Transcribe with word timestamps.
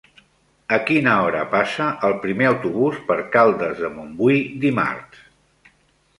A 0.77 0.77
quina 0.85 1.11
hora 1.25 1.43
passa 1.51 1.89
el 2.09 2.15
primer 2.23 2.47
autobús 2.53 2.97
per 3.11 3.19
Caldes 3.37 3.85
de 3.85 3.93
Montbui 4.01 4.43
dimarts? 4.67 5.25